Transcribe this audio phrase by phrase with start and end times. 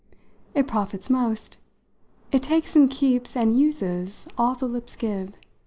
[0.55, 1.57] "It profits most.
[2.31, 5.35] It takes and keeps and uses all the lips give.